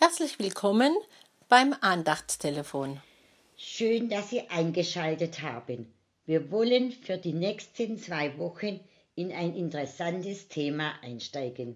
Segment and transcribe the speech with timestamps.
[0.00, 0.96] Herzlich willkommen
[1.48, 3.02] beim Andachtstelefon.
[3.56, 5.92] Schön, dass Sie eingeschaltet haben.
[6.24, 8.78] Wir wollen für die nächsten zwei Wochen
[9.16, 11.74] in ein interessantes Thema einsteigen.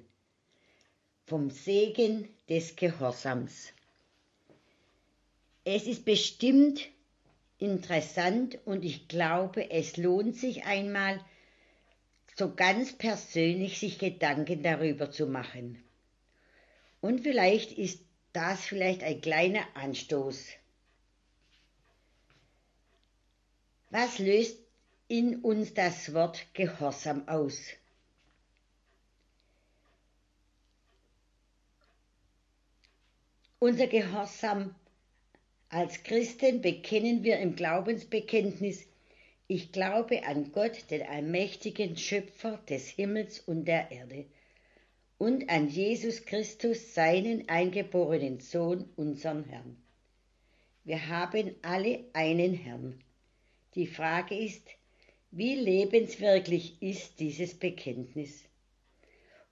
[1.27, 3.73] Vom Segen des Gehorsams.
[5.65, 6.81] Es ist bestimmt
[7.59, 11.21] interessant und ich glaube, es lohnt sich einmal,
[12.37, 15.83] so ganz persönlich sich Gedanken darüber zu machen.
[17.01, 20.47] Und vielleicht ist das vielleicht ein kleiner Anstoß.
[23.91, 24.59] Was löst
[25.09, 27.59] in uns das Wort Gehorsam aus?
[33.59, 34.75] Unser Gehorsam
[35.69, 38.87] als Christen bekennen wir im Glaubensbekenntnis,
[39.47, 44.25] ich glaube an Gott, den allmächtigen Schöpfer des Himmels und der Erde
[45.23, 49.77] und an Jesus Christus, seinen eingeborenen Sohn, unseren Herrn.
[50.83, 53.05] Wir haben alle einen Herrn.
[53.77, 54.67] Die Frage ist,
[55.31, 58.43] wie lebenswirklich ist dieses Bekenntnis?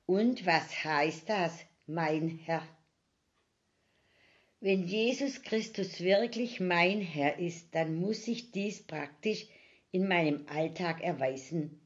[0.07, 2.67] Und was heißt das, mein Herr?
[4.59, 9.47] Wenn Jesus Christus wirklich mein Herr ist, dann muss sich dies praktisch
[9.93, 11.81] in meinem Alltag erweisen,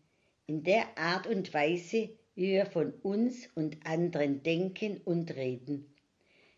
[0.47, 5.95] in der Art und Weise, wie wir von uns und anderen denken und reden,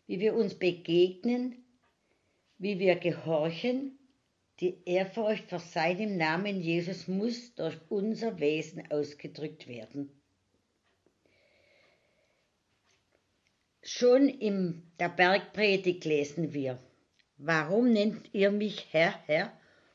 [0.07, 1.65] wie wir uns begegnen,
[2.59, 3.99] wie wir gehorchen.
[4.61, 10.11] Die Ehrfurcht vor seinem Namen Jesus muss durch unser Wesen ausgedrückt werden.
[13.83, 16.83] Schon in der Bergpredigt lesen wir,
[17.37, 19.53] warum nennt ihr mich Herr, Herr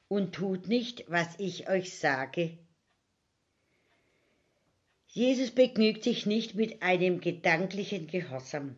[0.07, 2.57] und tut nicht, was ich euch sage?
[5.13, 8.77] Jesus begnügt sich nicht mit einem gedanklichen Gehorsam,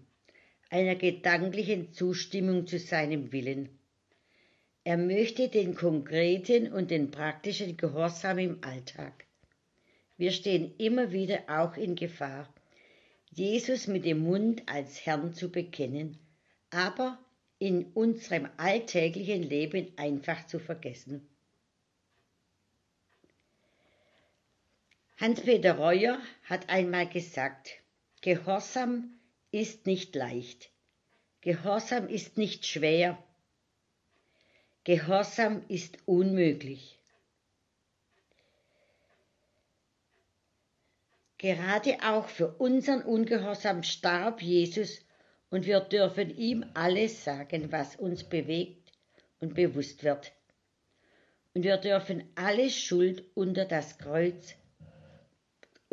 [0.72, 3.70] einer gedanklichen Zustimmung zu seinem Willen.
[4.84, 9.28] Er möchte den konkreten und den praktischen Gehorsam im Alltag.
[10.18, 12.52] Wir stehen immer wieder auch in Gefahr,
[13.30, 16.18] Jesus mit dem Mund als Herrn zu bekennen,
[16.72, 17.20] aber
[17.60, 21.30] in unserem alltäglichen Leben einfach zu vergessen.
[25.24, 27.70] Hans-Peter Reuer hat einmal gesagt,
[28.20, 30.70] Gehorsam ist nicht leicht.
[31.40, 33.18] Gehorsam ist nicht schwer.
[34.84, 37.00] Gehorsam ist unmöglich.
[41.38, 45.00] Gerade auch für unseren Ungehorsam starb Jesus
[45.50, 48.92] und wir dürfen ihm alles sagen, was uns bewegt
[49.40, 50.34] und bewusst wird.
[51.54, 54.58] Und wir dürfen alle Schuld unter das Kreuz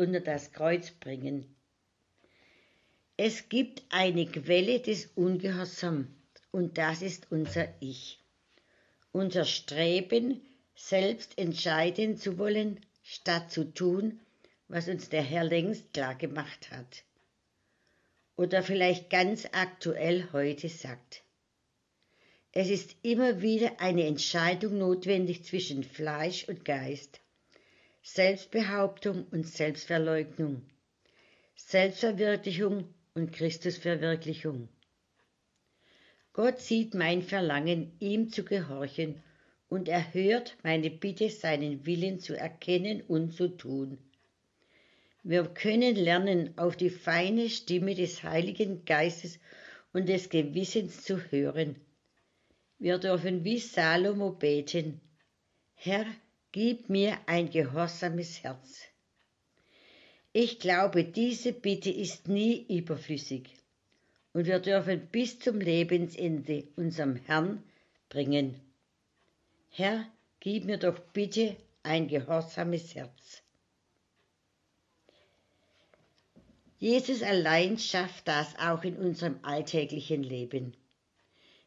[0.00, 1.55] unter das Kreuz bringen.
[3.19, 6.09] Es gibt eine Quelle des Ungehorsams
[6.50, 8.19] und das ist unser Ich.
[9.12, 10.41] Unser Streben,
[10.75, 14.21] selbst entscheiden zu wollen, statt zu tun,
[14.69, 17.05] was uns der Herr längst klar gemacht hat.
[18.37, 21.22] Oder vielleicht ganz aktuell heute sagt.
[22.53, 27.21] Es ist immer wieder eine Entscheidung notwendig zwischen Fleisch und Geist.
[28.03, 30.62] Selbstbehauptung und Selbstverleugnung,
[31.55, 34.69] Selbstverwirklichung und Christusverwirklichung.
[36.33, 39.22] Gott sieht mein Verlangen, ihm zu gehorchen,
[39.69, 43.99] und er hört meine Bitte, seinen Willen zu erkennen und zu tun.
[45.22, 49.39] Wir können lernen, auf die feine Stimme des Heiligen Geistes
[49.93, 51.77] und des Gewissens zu hören.
[52.78, 55.03] Wir dürfen wie Salomo beten,
[55.75, 56.06] Herr,
[56.53, 58.81] Gib mir ein gehorsames Herz.
[60.33, 63.55] Ich glaube, diese Bitte ist nie überflüssig
[64.33, 67.62] und wir dürfen bis zum Lebensende unserem Herrn
[68.09, 68.60] bringen.
[69.71, 70.06] Herr,
[70.41, 73.43] gib mir doch bitte ein gehorsames Herz.
[76.78, 80.77] Jesus allein schafft das auch in unserem alltäglichen Leben.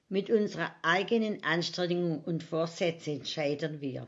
[0.10, 4.08] Mit unserer eigenen Anstrengung und Vorsätzen scheitern wir.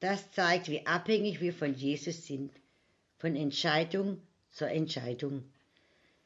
[0.00, 2.52] Das zeigt, wie abhängig wir von Jesus sind,
[3.18, 4.20] von Entscheidung
[4.50, 5.44] zur Entscheidung.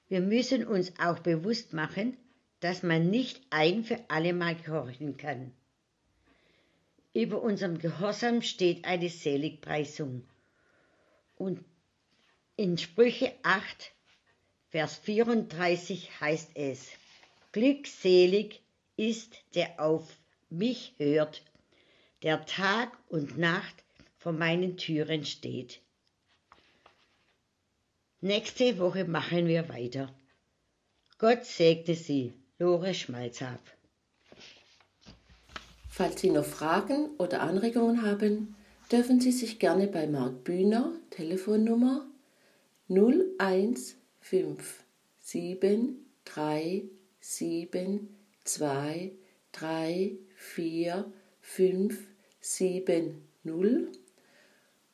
[0.09, 2.17] Wir müssen uns auch bewusst machen,
[2.59, 5.53] dass man nicht ein für alle Mal gehorchen kann.
[7.13, 10.25] Über unserem Gehorsam steht eine Seligpreisung.
[11.37, 11.65] Und
[12.57, 13.93] in Sprüche 8,
[14.69, 16.89] Vers 34 heißt es,
[17.53, 18.61] Glückselig
[18.97, 20.07] ist, der auf
[20.51, 21.43] mich hört
[22.23, 23.85] der Tag und Nacht
[24.19, 25.81] vor meinen Türen steht.
[28.21, 30.13] Nächste Woche machen wir weiter.
[31.19, 32.33] Gott segne Sie.
[32.59, 33.61] Lore Schmalzhab.
[35.89, 38.55] Falls Sie noch Fragen oder Anregungen haben,
[38.93, 42.05] dürfen Sie sich gerne bei Marc Bühner, Telefonnummer
[51.57, 53.87] 01573723457